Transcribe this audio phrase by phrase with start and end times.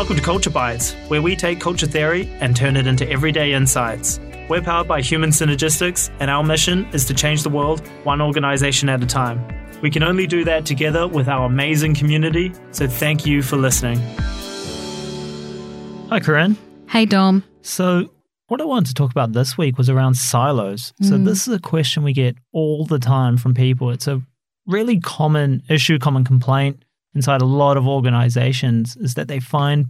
[0.00, 4.18] Welcome to Culture Bites, where we take culture theory and turn it into everyday insights.
[4.48, 8.88] We're powered by Human Synergistics, and our mission is to change the world one organization
[8.88, 9.46] at a time.
[9.82, 13.98] We can only do that together with our amazing community, so thank you for listening.
[16.08, 16.56] Hi, Corinne.
[16.88, 17.44] Hey, Dom.
[17.60, 18.10] So,
[18.46, 20.94] what I wanted to talk about this week was around silos.
[21.02, 21.26] So, Mm.
[21.26, 23.90] this is a question we get all the time from people.
[23.90, 24.22] It's a
[24.66, 26.82] really common issue, common complaint
[27.14, 29.86] inside a lot of organizations is that they find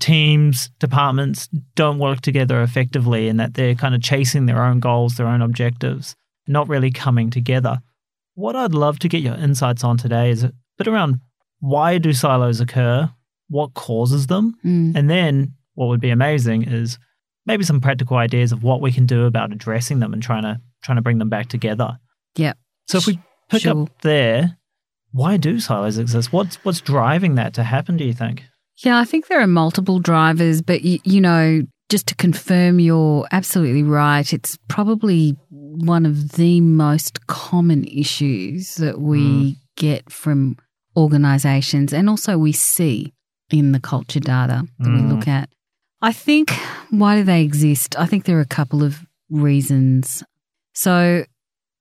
[0.00, 5.16] teams, departments don't work together effectively and that they're kind of chasing their own goals,
[5.16, 6.16] their own objectives,
[6.46, 7.80] not really coming together.
[8.34, 11.20] What I'd love to get your insights on today is a bit around
[11.60, 13.10] why do silos occur,
[13.48, 14.96] what causes them, Mm.
[14.96, 16.98] and then what would be amazing is
[17.46, 20.60] maybe some practical ideas of what we can do about addressing them and trying to
[20.82, 21.98] trying to bring them back together.
[22.36, 22.54] Yeah.
[22.88, 23.82] So if we pick Sure.
[23.82, 24.58] up there,
[25.12, 26.32] why do silos exist?
[26.32, 27.96] What's what's driving that to happen?
[27.96, 28.44] Do you think?
[28.84, 33.26] Yeah, I think there are multiple drivers, but you, you know, just to confirm, you're
[33.30, 34.32] absolutely right.
[34.32, 39.56] It's probably one of the most common issues that we Mm.
[39.76, 40.56] get from
[40.96, 43.12] organizations and also we see
[43.50, 44.94] in the culture data that Mm.
[45.08, 45.48] we look at.
[46.00, 46.50] I think
[46.90, 47.94] why do they exist?
[47.98, 50.22] I think there are a couple of reasons.
[50.74, 51.24] So,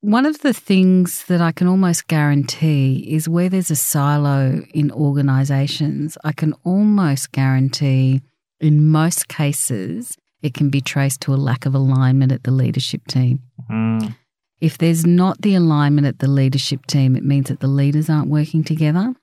[0.02, 4.92] one of the things that I can almost guarantee is where there's a silo in
[4.92, 8.22] organizations, I can almost guarantee
[8.60, 13.06] in most cases it can be traced to a lack of alignment at the leadership
[13.08, 13.42] team.
[13.70, 14.16] Mm.
[14.60, 18.28] If there's not the alignment at the leadership team, it means that the leaders aren't
[18.28, 19.14] working together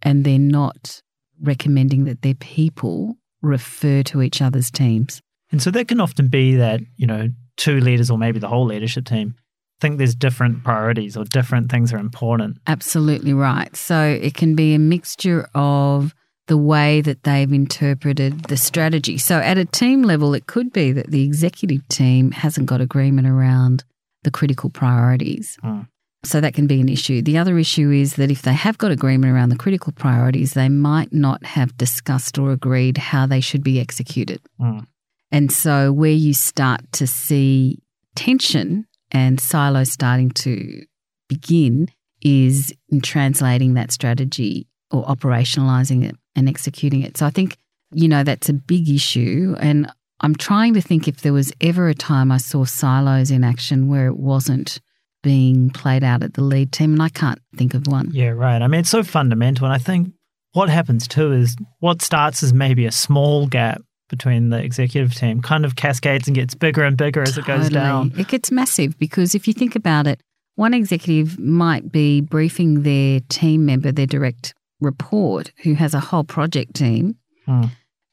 [0.00, 1.02] and they're not
[1.42, 5.20] recommending that their people refer to each other's teams.
[5.50, 8.64] And so that can often be that you know two leaders or maybe the whole
[8.64, 9.34] leadership team
[9.82, 12.56] think there's different priorities or different things are important.
[12.66, 13.76] Absolutely right.
[13.76, 16.14] So it can be a mixture of
[16.46, 19.18] the way that they've interpreted the strategy.
[19.18, 23.26] So at a team level, it could be that the executive team hasn't got agreement
[23.26, 23.84] around
[24.22, 25.58] the critical priorities.
[25.64, 25.88] Mm.
[26.24, 27.20] So that can be an issue.
[27.20, 30.68] The other issue is that if they have got agreement around the critical priorities, they
[30.68, 34.40] might not have discussed or agreed how they should be executed.
[34.60, 34.86] Mm.
[35.32, 37.78] And so, where you start to see
[38.14, 40.84] tension and silos starting to
[41.28, 41.88] begin
[42.22, 47.16] is in translating that strategy or operationalizing it and executing it.
[47.16, 47.56] So, I think,
[47.92, 49.54] you know, that's a big issue.
[49.60, 49.90] And
[50.20, 53.88] I'm trying to think if there was ever a time I saw silos in action
[53.88, 54.80] where it wasn't
[55.22, 56.92] being played out at the lead team.
[56.92, 58.10] And I can't think of one.
[58.12, 58.60] Yeah, right.
[58.60, 59.66] I mean, it's so fundamental.
[59.66, 60.12] And I think
[60.52, 63.80] what happens too is what starts as maybe a small gap
[64.12, 67.70] between the executive team kind of cascades and gets bigger and bigger as it goes
[67.70, 68.12] down.
[68.18, 70.20] It gets massive because if you think about it,
[70.56, 74.52] one executive might be briefing their team member, their direct
[74.82, 77.64] report, who has a whole project team, Hmm.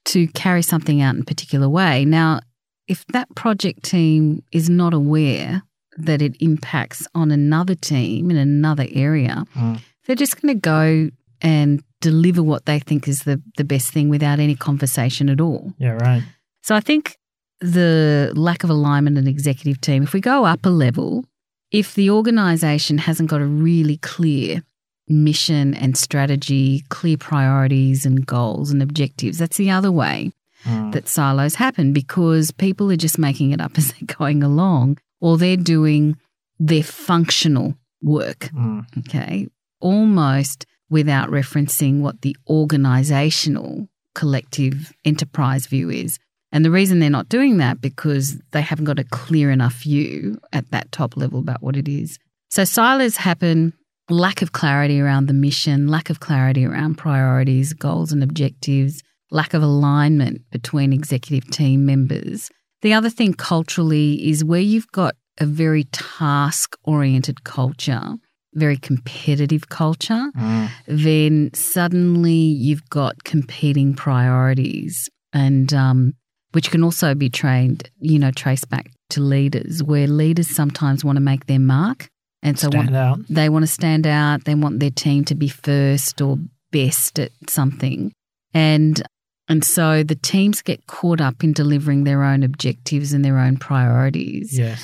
[0.05, 2.05] to carry something out in a particular way.
[2.05, 2.39] Now,
[2.87, 5.63] if that project team is not aware
[5.97, 9.75] that it impacts on another team in another area, Hmm.
[10.07, 11.09] they're just going to go
[11.41, 15.73] and deliver what they think is the, the best thing without any conversation at all.
[15.77, 16.23] Yeah, right.
[16.63, 17.17] So I think
[17.61, 21.25] the lack of alignment in executive team, if we go up a level,
[21.71, 24.63] if the organization hasn't got a really clear
[25.07, 30.31] mission and strategy, clear priorities and goals and objectives, that's the other way
[30.65, 30.91] Mm.
[30.91, 35.37] that silos happen because people are just making it up as they're going along or
[35.37, 36.17] they're doing
[36.59, 38.85] their functional work Mm.
[38.97, 39.47] okay,
[39.79, 46.19] almost without referencing what the organizational collective enterprise view is.
[46.51, 50.39] And the reason they're not doing that because they haven't got a clear enough view
[50.51, 52.17] at that top level about what it is.
[52.49, 53.73] So silos happen,
[54.09, 59.53] lack of clarity around the mission, lack of clarity around priorities, goals and objectives, lack
[59.53, 62.49] of alignment between executive team members.
[62.81, 68.15] The other thing culturally is where you've got a very task oriented culture,
[68.53, 70.69] very competitive culture, Mm.
[70.87, 76.13] then suddenly you've got competing priorities and um,
[76.53, 81.15] which can also be trained, you know, traced back to leaders where leaders sometimes want
[81.15, 82.07] to make their mark
[82.41, 83.19] and so want, out.
[83.29, 86.37] they want to stand out, they want their team to be first or
[86.71, 88.11] best at something.
[88.53, 89.01] And
[89.47, 93.57] and so the teams get caught up in delivering their own objectives and their own
[93.57, 94.81] priorities Yes.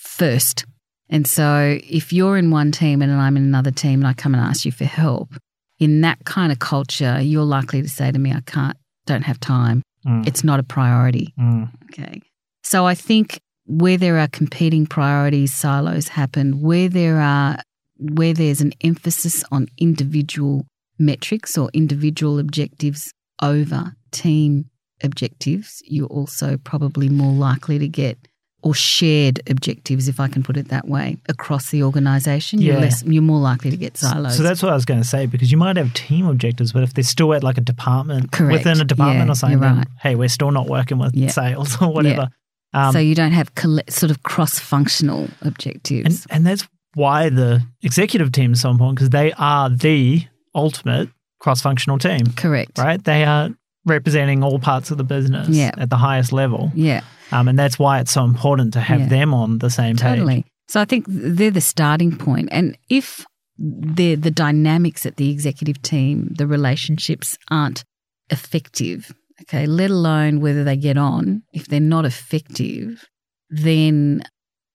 [0.00, 0.64] first.
[1.10, 4.34] And so if you're in one team and I'm in another team and I come
[4.34, 5.34] and ask you for help,
[5.78, 8.76] in that kind of culture, you're likely to say to me, I can't,
[9.06, 9.82] don't have time.
[10.06, 10.26] Mm.
[10.26, 11.32] It's not a priority.
[11.38, 11.70] Mm.
[11.84, 12.20] Okay.
[12.62, 17.58] So I think where there are competing priorities, silos happen, where there are
[17.98, 20.64] where there's an emphasis on individual
[20.98, 23.12] metrics or individual objectives
[23.42, 24.70] over team
[25.02, 28.27] objectives, you're also probably more likely to get
[28.62, 32.60] or shared objectives, if I can put it that way, across the organisation.
[32.60, 34.36] You're less, you're more likely to get silos.
[34.36, 36.82] So that's what I was going to say because you might have team objectives, but
[36.82, 38.52] if they're still at like a department Correct.
[38.64, 41.28] within a department Yeah, or something, you're then, hey, we're still not working with Yeah.
[41.28, 42.28] sales or whatever.
[42.74, 46.26] Um, so you don't have colle- sort of cross-functional and objectives.
[46.28, 51.08] and that's why the executive team is so important because they are the ultimate
[51.38, 52.76] cross-functional team, Correct.
[52.76, 53.02] right?
[53.02, 53.50] They are
[53.84, 55.70] representing all parts of the business Yeah.
[55.78, 57.00] at the highest level, Yeah.
[57.32, 59.08] um, and that's why it's so important to have Yeah.
[59.08, 60.18] them on the same page.
[60.18, 60.44] Totally.
[60.68, 62.48] So I think they're the starting point.
[62.52, 63.24] And if
[63.58, 67.82] the the dynamics at the executive team, the relationships aren't
[68.30, 73.04] effective, okay, let alone whether they get on, if they're not effective,
[73.50, 74.22] then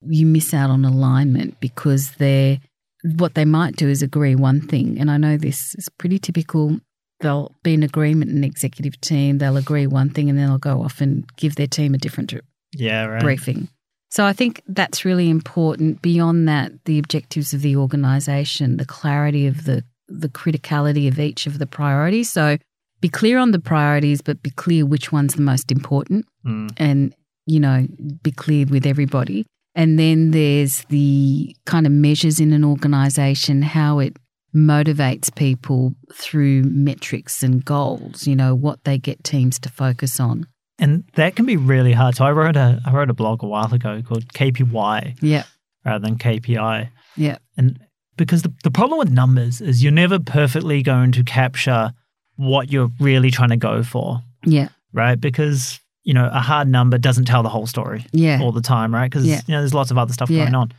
[0.06, 2.60] you miss out on alignment because they're
[3.18, 4.98] what they might do is agree one thing.
[5.00, 6.80] And I know this is pretty typical.
[7.24, 10.58] They'll be in agreement in an executive team, they'll agree one thing and then they'll
[10.60, 12.34] go off and give their team a different
[12.74, 13.22] Yeah, right.
[13.24, 13.70] briefing.
[14.12, 16.02] So I think that's really important.
[16.04, 21.48] Beyond that, the objectives of the organisation, the clarity of the the criticality of each
[21.48, 22.30] of the priorities.
[22.32, 22.58] So
[23.02, 26.72] be clear on the priorities, but be clear which one's the most important, Mm.
[26.78, 27.16] and
[27.48, 27.88] you know,
[28.22, 29.46] be clear with everybody.
[29.76, 34.16] And then there's the kind of measures in an organisation, how it
[34.56, 38.28] motivates people through metrics and goals.
[38.28, 40.48] You know, what they get teams to focus on.
[40.80, 42.16] And that can be really hard.
[42.16, 45.44] So I wrote a I wrote a blog a while ago called KPY Yeah,
[45.86, 46.90] rather than KPI.
[47.16, 47.80] yeah, And
[48.18, 51.94] because the, the problem with numbers is you're never perfectly going to capture
[52.36, 55.20] what you're really trying to go for, yeah, right?
[55.22, 58.40] Because, you know, a hard number doesn't tell the whole story yeah.
[58.42, 59.10] all the time, right?
[59.10, 59.42] Because, Yeah.
[59.48, 60.44] you know, there's lots of other stuff Yeah.
[60.44, 60.72] going on.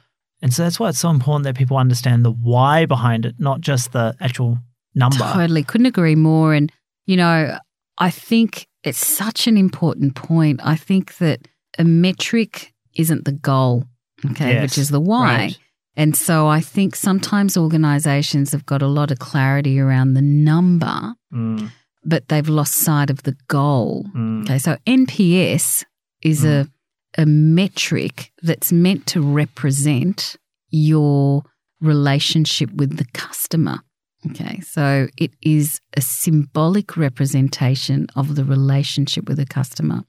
[0.45, 3.61] And so that's why it's so important that people understand the why behind it, not
[3.63, 4.59] just the actual
[4.95, 5.17] number.
[5.33, 5.65] Totally.
[5.65, 6.53] Couldn't agree more.
[6.55, 6.71] And,
[7.07, 7.59] you know,
[7.99, 10.61] I think it's such an important point.
[10.63, 11.49] I think that
[11.79, 13.85] a metric isn't the goal,
[14.33, 15.25] okay, Yes, which is the why.
[15.27, 15.59] right.
[15.97, 21.15] And so I think sometimes organizations have got a lot of clarity around the number,
[21.33, 21.71] Mm,
[22.05, 24.05] but they've lost sight of the goal.
[24.15, 25.85] mm, Okay, so NPS
[26.23, 26.69] is a,
[27.17, 30.37] a metric that's meant to represent
[30.71, 31.45] your
[31.81, 33.81] relationship with the customer.
[34.31, 40.03] Okay, so it is a symbolic representation of the relationship with the customer.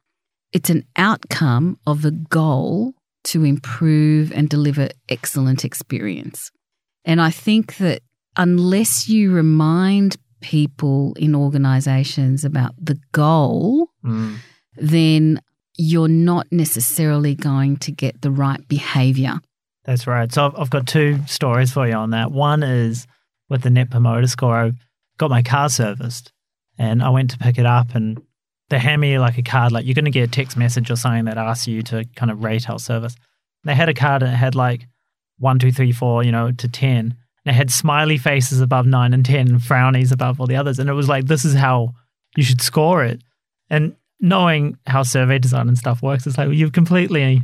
[0.54, 2.94] It's an outcome of a goal
[3.26, 6.50] to improve and deliver excellent experience.
[7.04, 8.04] And I think that
[8.38, 14.38] unless you remind people in organizations about the goal, mm.
[14.78, 15.42] then
[15.78, 19.40] you're not necessarily going to get the right behavior.
[19.84, 20.32] That's right.
[20.32, 22.32] So I've, got two stories for you on that.
[22.32, 23.06] One is
[23.50, 24.56] with the Net Promoter Score.
[24.56, 24.72] I
[25.18, 26.32] got my car serviced
[26.78, 28.22] and I went to pick it up and
[28.70, 30.96] they hand me like a card, like you're going to get a text message or
[30.96, 33.16] something that asks you to kind of rate our service.
[33.64, 34.88] They had a card and it had like
[35.38, 36.98] one, two, three, four, you know, to 10.
[36.98, 40.80] And it had smiley faces above nine and 10 and frownies above all the others.
[40.80, 41.94] And it was like, this is how
[42.36, 43.22] you should score it.
[43.70, 47.44] And knowing how survey design and stuff works, it's like, well, you've completely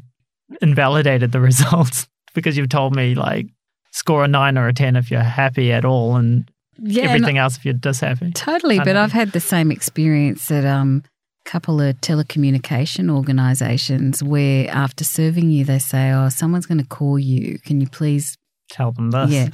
[0.62, 3.47] invalidated the results because you've told me like
[3.91, 7.38] score a nine or a 10 if you're happy at all and Yeah, and everything
[7.38, 8.31] else if you're just happy.
[8.31, 8.77] totally.
[8.77, 9.01] But know.
[9.01, 11.03] I've had the same experience at um,
[11.46, 16.88] a couple of telecommunication organizations where after serving you, they say, "Oh, someone's going to
[16.88, 17.60] call you.
[17.60, 18.38] Can you please
[18.69, 19.29] Tell them this.
[19.29, 19.50] Yeah.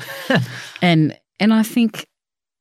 [0.82, 2.08] and and I think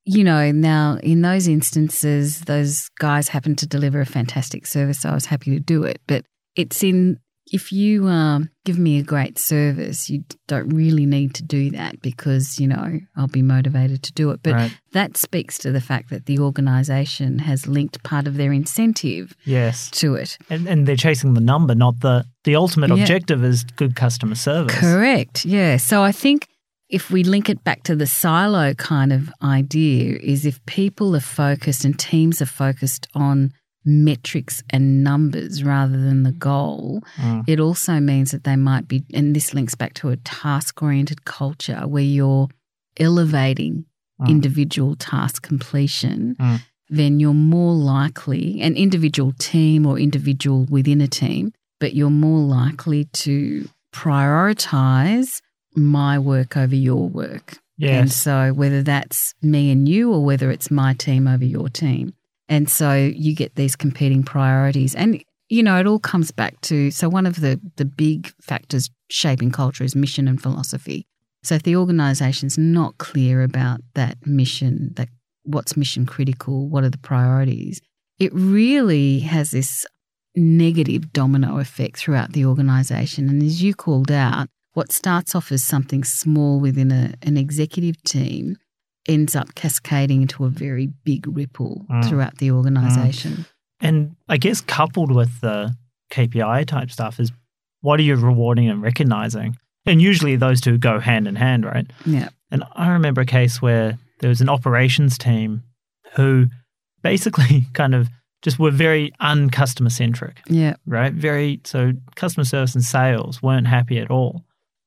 [0.06, 5.10] you know now in those instances those guys happen to deliver a fantastic service so
[5.10, 7.18] I was happy to do it but it's in
[7.52, 12.00] if you um, give me a great service you don't really need to do that
[12.02, 14.78] because you know I'll be motivated to do it but right.
[14.92, 19.90] that speaks to the fact that the organization has linked part of their incentive Yes.
[19.92, 23.02] to it And, and they're chasing the number, not the the ultimate Yeah.
[23.02, 24.74] objective is good customer service.
[24.76, 25.44] Correct.
[25.44, 25.76] Yeah.
[25.78, 26.48] So I think
[26.88, 31.20] if we link it back to the silo kind of idea, is if people are
[31.20, 33.52] focused and teams are focused on
[33.84, 37.44] metrics and numbers rather than the goal, Mm.
[37.46, 41.24] it also means that they might be, and this links back to a task oriented
[41.24, 42.48] culture where you're
[42.98, 43.84] elevating
[44.20, 44.28] Mm.
[44.28, 46.36] individual task completion.
[46.40, 46.60] Mm.
[46.88, 52.40] Then you're more likely, an individual team or individual within a team, but you're more
[52.40, 55.40] likely to prioritize
[55.76, 57.58] my work over your work.
[58.00, 62.14] And so, whether that's me and you, or whether it's my team over your team.
[62.48, 64.94] And so, you get these competing priorities.
[64.94, 68.90] And, you know, it all comes back to so, one of the, the big factors
[69.10, 71.06] shaping culture is mission and philosophy.
[71.42, 75.08] So, if the organization's not clear about that mission, that
[75.42, 77.82] what's mission critical, what are the priorities,
[78.18, 79.84] it really has this
[80.34, 83.28] negative domino effect throughout the organization.
[83.28, 87.96] And as you called out, what starts off as something small within a, an executive
[88.02, 88.56] team
[89.08, 92.08] ends up cascading into a very big ripple Mm.
[92.08, 93.46] throughout the organization.
[93.80, 95.74] And I guess coupled with the
[96.10, 97.32] KPI type stuff is
[97.80, 99.56] what are you rewarding and recognizing?
[99.86, 101.86] And usually those two go hand in hand, right?
[102.04, 102.28] Yeah.
[102.50, 105.62] And I remember a case where there was an operations team
[106.14, 106.46] who
[107.02, 108.08] basically kind of
[108.42, 110.74] just were very uncustomer centric, Yeah.
[110.86, 111.12] right?
[111.12, 114.44] Very so customer service and sales weren't happy at all.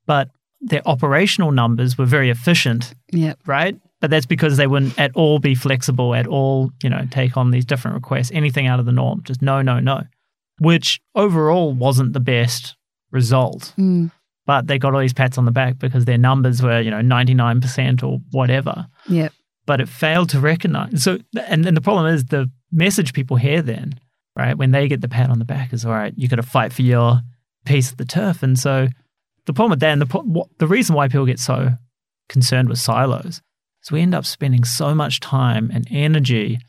[0.09, 3.33] But their operational numbers were very efficient, Yeah.
[3.45, 3.75] right?
[4.01, 7.51] But that's because they wouldn't at all be flexible, at all, you know, take on
[7.51, 10.01] these different requests, anything out of the norm, just no, no, no,
[10.59, 12.75] which overall wasn't the best
[13.11, 14.09] result Mm.
[14.47, 17.01] but they got all these pats on the back because their numbers were, you know,
[17.01, 18.87] 99% or whatever.
[19.07, 19.29] Yeah.
[19.67, 21.03] But it failed to recognize.
[21.03, 23.99] So, and, and the problem is the message people hear then,
[24.35, 26.43] right, when they get the pat on the back is, all right, you got to
[26.57, 27.21] fight for your
[27.65, 28.41] piece of the turf.
[28.43, 28.87] And so
[29.49, 31.69] the problem with that, and the, what, the reason why people get so
[32.27, 33.41] concerned with silos
[33.83, 36.59] is we end up spending so much time and energy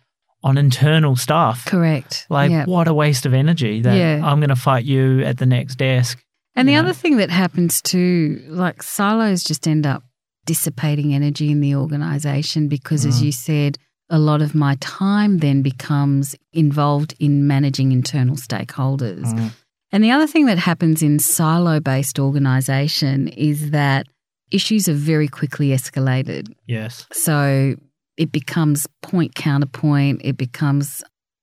[0.43, 1.67] on internal stuff.
[1.67, 2.27] Correct.
[2.31, 2.65] Like, yeah.
[2.65, 4.23] what a waste of energy that Yeah.
[4.25, 6.25] I'm going to fight you at the next desk.
[6.57, 6.81] And the know?
[6.81, 10.03] other thing that happens too, like silos just end up
[10.47, 13.25] dissipating energy in the organization because, as Mm.
[13.27, 13.77] you said,
[14.09, 19.27] a lot of my time then becomes involved in managing internal stakeholders.
[19.27, 19.51] Mm.
[19.93, 24.07] And the other thing that happens in silo based organization is that
[24.51, 26.53] issues are very quickly escalated.
[26.67, 27.07] Yes.
[27.13, 27.75] So
[28.17, 31.03] it becomes point counterpoint, it becomes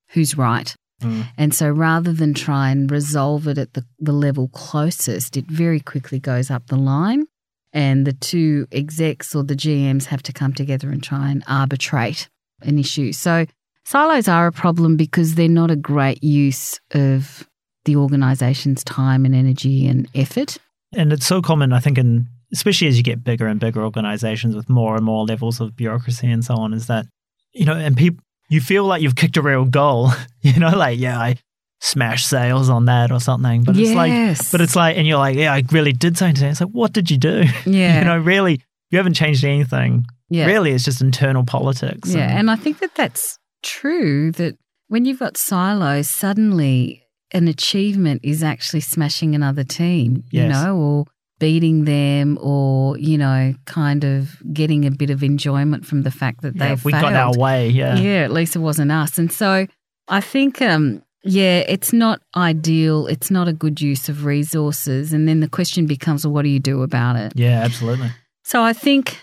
[0.10, 0.75] who's right.
[1.01, 1.27] Mm.
[1.38, 5.80] And so rather than try and resolve it at the, the level closest, it very
[5.80, 7.25] quickly goes up the line.
[7.74, 12.30] And the two execs or the GMs have to come together and try and arbitrate
[12.62, 13.12] an issue.
[13.12, 13.46] So
[13.86, 17.48] silos are a problem because they're not a great use of
[17.88, 20.58] the organization's time and energy and effort.
[20.96, 24.56] And it's so common, I think, in especially as you get bigger and bigger organizations
[24.56, 27.06] with more and more levels of bureaucracy and so on, is that
[27.53, 31.00] you know, and people you feel like you've kicked a real goal, you know, like
[31.00, 31.36] yeah, I
[31.82, 35.36] smashed sales on that or something, but it's like, but it's like, and you're like,
[35.36, 36.50] yeah, I really did something today.
[36.50, 37.44] It's like, what did you do?
[37.65, 38.00] Yeah.
[38.00, 40.06] you know, really, you haven't changed anything.
[40.29, 40.46] yeah.
[40.46, 42.13] Really, it's just internal politics.
[42.13, 44.32] Yeah, and I think that that's true.
[44.34, 50.77] That when you've got silos, suddenly an achievement is actually smashing another team, you know,
[50.77, 51.05] or
[51.39, 56.41] beating them, or you know, kind of getting a bit of enjoyment from the fact
[56.41, 57.03] that yeah, they've we failed.
[57.03, 57.69] got our way.
[57.69, 57.98] Yeah.
[57.98, 59.17] Yeah, at least it wasn't us.
[59.17, 59.67] And so
[60.07, 63.07] I think, um, yeah, it's not ideal.
[63.07, 65.13] It's not a good use of resources.
[65.13, 67.34] And then the question becomes, well, what do you do about it?
[67.36, 68.12] Yeah, absolutely.
[68.43, 69.19] So I think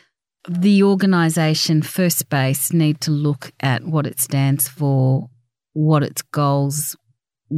[0.46, 5.30] the organisation first base need to look at what it stands for,
[5.72, 6.94] what its goals,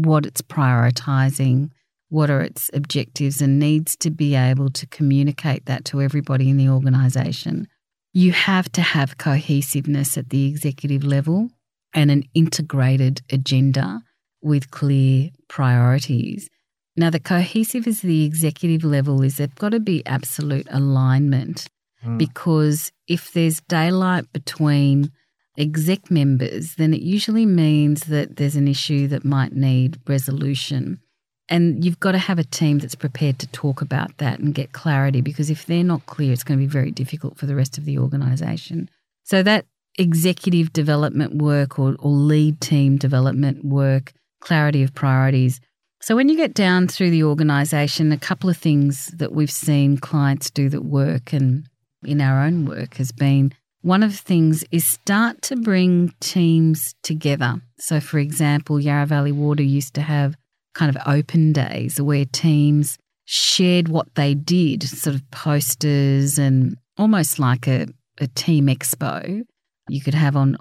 [0.05, 1.71] what it's prioritising,
[2.09, 6.57] what are its objectives, and needs to be able to communicate that to everybody in
[6.57, 7.67] the organisation.
[8.13, 11.51] You have to have cohesiveness at the executive level
[11.95, 14.03] and an integrated agenda
[14.43, 16.49] with clear priorities.
[16.97, 21.69] Now, the cohesive is the executive level is they've got to be absolute alignment
[22.05, 22.19] Mm.
[22.19, 25.11] because if there's daylight between
[25.59, 31.01] exec members, then it usually means that there's an issue that might need resolution.
[31.49, 34.73] And you've got to have a team that's prepared to talk about that and get
[34.73, 37.79] clarity because if they're not clear, it's going to be very difficult for the rest
[37.79, 38.91] of the organization.
[39.23, 39.67] So, that
[39.99, 45.61] executive development work or, or lead team development work, clarity of priorities.
[46.01, 49.99] So, when you get down through the organization, a couple of things that we've seen
[49.99, 51.69] clients do that work and
[52.05, 53.53] in our own work has been
[53.87, 57.63] one of the things is start to bring teams together.
[57.79, 60.37] So, for example, Yarra Valley Water used to have
[60.75, 67.39] kind of open days where teams shared what they did, sort of posters and almost
[67.39, 67.87] like a,
[68.19, 69.43] a team expo
[69.89, 70.57] you could have on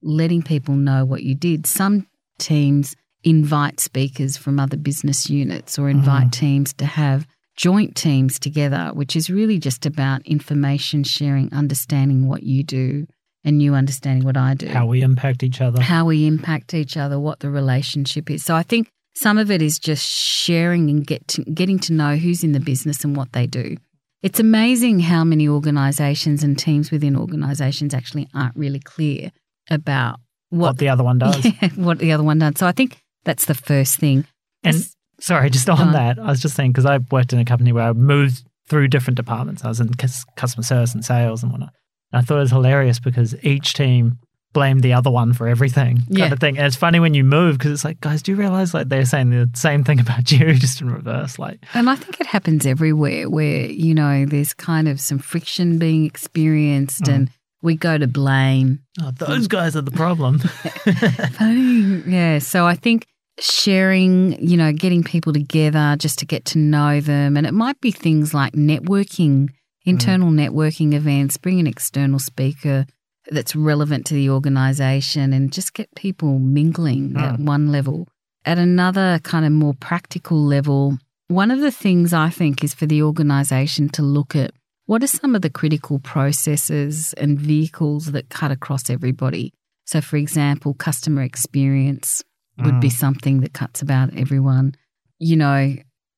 [0.00, 1.66] letting people know what you did.
[1.66, 2.06] Some
[2.38, 2.94] teams
[3.24, 6.32] invite speakers from other business units or invite mm.
[6.32, 7.26] teams to have
[7.58, 13.06] joint teams together, which is really just about information sharing, understanding what you do,
[13.44, 15.80] and you understanding what I do How we impact each other.
[15.82, 18.44] how we impact each other, what the relationship is.
[18.44, 22.16] So I think some of it is just sharing and get to, getting to know
[22.16, 23.76] who's in the business and what they do.
[24.22, 29.30] It's amazing how many organisations and teams within organisations actually aren't really clear
[29.70, 31.44] about What what, the other one does.
[31.62, 32.54] Yeah, what the other one does.
[32.56, 34.26] So I think that's the first thing.
[34.64, 34.84] And
[35.20, 35.92] sorry, just on on.
[35.92, 38.88] that, I was just saying because I worked in a company where I moved through
[38.88, 39.64] different departments.
[39.64, 41.72] I was in cus- customer service and sales and whatnot.
[42.12, 44.18] And I thought it was hilarious because each team
[44.54, 46.32] blamed the other one for everything kind Yeah.
[46.32, 46.56] of thing.
[46.56, 49.04] And it's funny when you move because it's like, guys, do you realize like they're
[49.04, 51.38] saying the same thing about you, just in reverse?
[51.38, 55.78] Like, And I think it happens everywhere where, you know, there's kind of some friction
[55.78, 57.14] being experienced Mm.
[57.14, 57.30] and
[57.62, 58.80] we go to blame.
[59.02, 60.38] oh, those guys are the problem.
[61.32, 62.02] Funny.
[62.06, 62.38] Yeah.
[62.38, 63.06] So I think
[63.40, 67.36] sharing, you know, getting people together just to get to know them.
[67.36, 69.50] And it might be things like networking, mm.
[69.84, 72.86] internal networking events, bring an external speaker
[73.30, 77.20] that's relevant to the organization and just get people mingling mm.
[77.20, 78.08] at one level.
[78.44, 82.86] At another kind of more practical level, one of the things I think is for
[82.86, 84.52] the organization to look at
[84.86, 89.52] what are some of the critical processes and vehicles that cut across everybody.
[89.84, 92.22] So, for example, customer experience
[92.60, 92.92] would be mm.
[92.92, 94.74] something that cuts about everyone,
[95.18, 95.76] you know,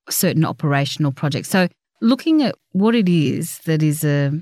[0.08, 1.48] certain operational projects.
[1.48, 1.68] So,
[2.00, 4.32] looking at what it is that is a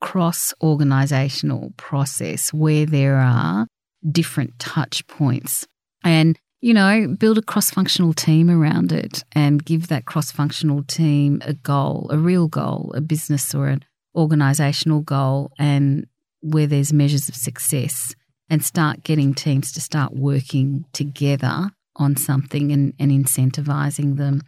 [0.00, 3.66] cross organizational process where there are
[4.10, 5.66] different touch points
[6.04, 10.84] and you know build a cross functional team around it and give that cross functional
[10.84, 13.84] team a goal a real goal a business or an
[14.14, 16.06] organizational goal and
[16.40, 18.14] where there's measures of success
[18.50, 24.42] and start getting teams to start working together on something and, and incentivizing them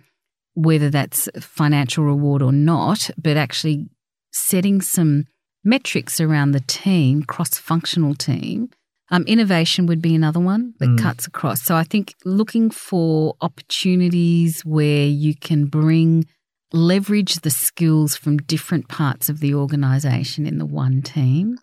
[0.54, 3.88] whether that's financial reward or not but actually
[4.32, 5.24] setting some
[5.64, 8.70] metrics around the team, cross functional team.
[9.10, 10.98] Um, innovation would be another one that Mm.
[10.98, 11.62] cuts across.
[11.62, 16.26] So I think looking for opportunities where you can bring,
[16.72, 21.58] leverage the skills from different parts of the organization in the one team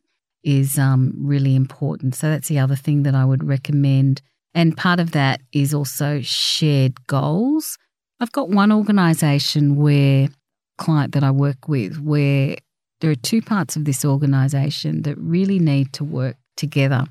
[0.48, 2.16] is um, really important.
[2.16, 4.22] So that's the other thing that I would recommend.
[4.54, 7.78] And part of that is also shared goals.
[8.22, 10.30] I've got one organization where
[10.78, 12.56] client that I work with where
[13.02, 17.04] there are two parts of this organization that really need to work together.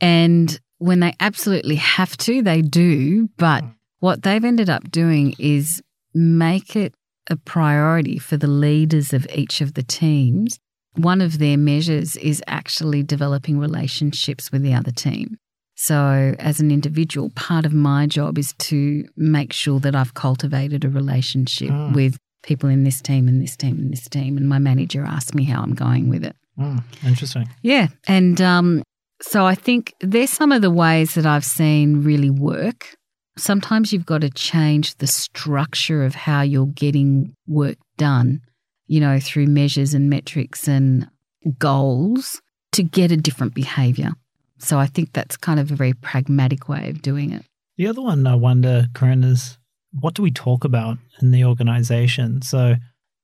[0.00, 3.28] And when they absolutely have to, they do.
[3.38, 3.64] But
[4.00, 5.82] what they've ended up doing is
[6.12, 6.94] make it
[7.30, 10.58] a priority for the leaders of each of the teams.
[10.96, 15.36] One of their measures is actually developing relationships with the other team.
[15.76, 20.84] So, as an individual, part of my job is to make sure that I've cultivated
[20.84, 21.94] a relationship Mm.
[21.94, 24.36] with people in this team and this team and this team.
[24.36, 26.36] And my manager asks me how I'm going with it.
[26.58, 27.48] Mm, interesting.
[27.62, 27.88] Yeah.
[28.06, 28.82] And um,
[29.20, 32.94] so I think there's some of the ways that I've seen really work.
[33.36, 38.42] Sometimes you've got to change the structure of how you're getting work done,
[38.86, 41.08] you know, through measures and metrics and
[41.58, 42.40] goals
[42.72, 44.12] to get a different behavior.
[44.58, 47.44] So I think that's kind of a very pragmatic way of doing it.
[47.76, 49.58] The other one I wonder, Corinne, is
[50.00, 52.42] what do we talk about in the organization?
[52.42, 52.74] So,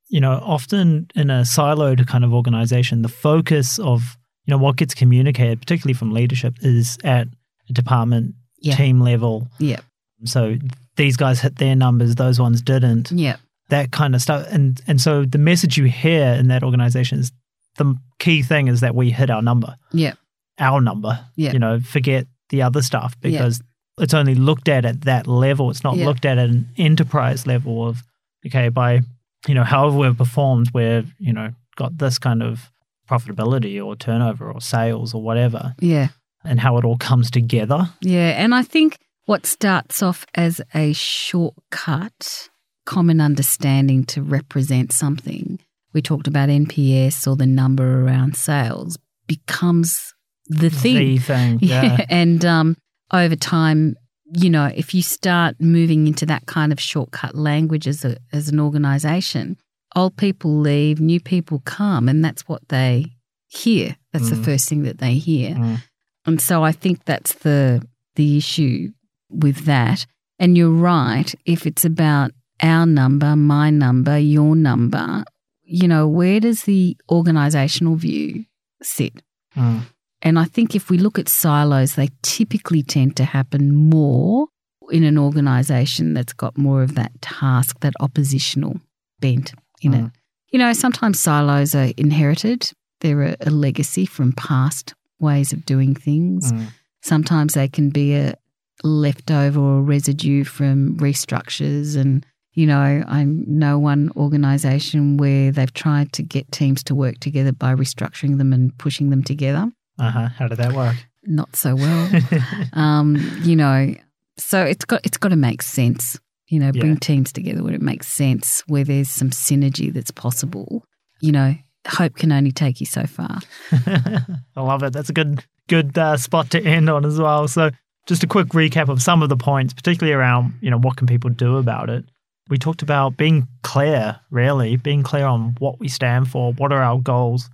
[0.09, 4.77] you know, often in a siloed kind of organization, the focus of, you know, what
[4.77, 7.29] gets communicated, particularly from leadership, is at
[7.69, 8.77] a department Yeah.
[8.77, 9.49] team level.
[9.59, 9.81] Yeah.
[10.25, 10.57] So
[10.97, 13.11] these guys hit their numbers, those ones didn't.
[13.11, 13.37] Yeah.
[13.71, 14.47] That kind of stuff.
[14.51, 17.33] And and so the message you hear in that organization is
[17.77, 19.77] the key thing is that we hit our number.
[19.93, 20.15] Yeah.
[20.59, 21.25] Our number.
[21.37, 21.53] Yeah.
[21.53, 23.31] You know, forget the other stuff Yeah.
[23.31, 23.63] because
[23.99, 25.71] it's only looked at at that level.
[25.71, 26.07] It's not Yeah.
[26.07, 28.03] looked at at an enterprise level of
[28.47, 29.01] okay, by
[29.49, 32.71] you know, however we've performed, we've, you know, got this kind of
[33.09, 36.09] profitability or turnover or sales or whatever, Yeah.
[36.45, 37.89] and how it all comes together.
[38.03, 42.49] Yeah, and I think what starts off as a shortcut,
[42.87, 45.59] common understanding to represent something,
[45.93, 50.13] we talked about NPS or the number around sales, becomes
[50.47, 51.17] the thing.
[51.17, 51.59] The thing.
[51.63, 52.05] Yeah.
[52.09, 52.77] and um,
[53.13, 53.97] over time,
[54.33, 58.49] you know, if you start moving into that kind of shortcut language as, a, as
[58.49, 59.57] an organization,
[59.97, 63.07] old people leave, new people come, and that's what they
[63.49, 63.97] hear.
[64.13, 64.45] That's the Mm.
[64.45, 65.55] first thing that they hear.
[65.57, 65.83] Mm.
[66.27, 67.83] And so I think that's the
[68.17, 68.91] the issue
[69.31, 70.05] with that.
[70.39, 75.25] And you're right, if it's about our number, my number, your number,
[75.63, 78.45] you know, where does the organizational view
[78.83, 79.23] sit?
[79.57, 79.83] Mm.
[80.23, 84.49] And I think if we look at silos, they typically tend to happen more
[84.91, 88.81] in an organization that's got more of that task, that oppositional
[89.21, 90.05] bent in it.
[90.05, 90.13] Mm.
[90.51, 95.95] You know, sometimes silos are inherited, they're a, a legacy from past ways of doing
[95.95, 96.53] things.
[96.53, 96.67] Mm.
[97.03, 98.35] Sometimes they can be a
[98.83, 101.97] leftover or residue from restructures.
[101.97, 107.19] And, you know, I know one organization where they've tried to get teams to work
[107.21, 109.71] together by restructuring them and pushing them together.
[109.99, 110.29] Uh huh.
[110.29, 110.97] How did that work?
[111.25, 112.11] Not so well.
[112.73, 113.95] um, you know,
[114.39, 116.19] so it's got it's got to make sense.
[116.49, 116.99] You know, bring Yeah.
[117.01, 120.85] teams together where it makes sense, where there's some synergy that's possible.
[121.21, 121.55] You know,
[121.87, 123.39] hope can only take you so far.
[123.73, 124.93] I love it.
[124.93, 127.47] That's a good good uh, spot to end on as well.
[127.47, 127.71] So,
[128.07, 131.07] just a quick recap of some of the points, particularly around you know what can
[131.07, 132.05] people do about it.
[132.51, 136.83] We talked about being clear, really being clear on what we stand for, what are
[136.83, 137.49] our goals,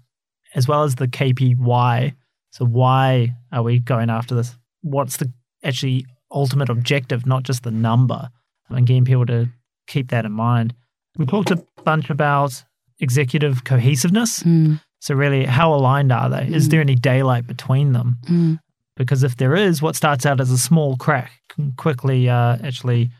[0.54, 2.14] as well as the KPI.
[2.50, 4.56] So, why are we going after this?
[4.82, 5.30] What's the
[5.62, 8.28] actually ultimate objective, not just the number,
[8.70, 9.48] and getting people to
[9.86, 10.74] keep that in mind.
[11.16, 12.64] We talked a bunch about
[12.98, 14.42] executive cohesiveness.
[14.42, 14.80] Mm.
[15.00, 16.46] So, really, how aligned are they?
[16.48, 16.70] Is Mm.
[16.70, 18.18] there any daylight between them?
[18.26, 18.58] Mm.
[18.96, 23.10] Because if there is, what starts out as a small crack can quickly uh, actually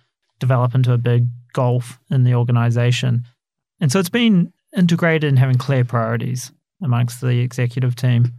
[0.41, 3.25] develop into a big gulf in the organization.
[3.81, 8.33] And so it's been integrated in having clear priorities amongst the executive team.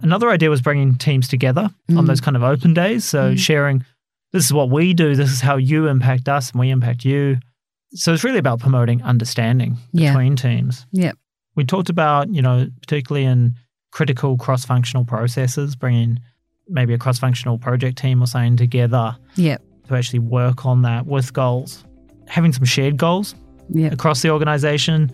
[0.00, 2.06] Another idea was bringing teams together on Mm.
[2.06, 3.04] those kind of open days.
[3.04, 3.38] So Mm.
[3.38, 3.84] sharing,
[4.32, 7.38] this is what we do, this is how you impact us, and we impact you.
[7.92, 10.12] So it's really about promoting understanding Yeah.
[10.12, 10.86] between teams.
[10.92, 11.12] Yeah.
[11.56, 13.56] We talked about, you know, particularly in
[13.90, 16.20] critical cross functional processes, bringing
[16.68, 19.60] maybe a cross functional project team or something together Yep.
[19.88, 21.84] to actually work on that with goals.
[22.30, 23.34] Having some shared goals
[23.72, 23.92] Yep.
[23.92, 25.10] across the organization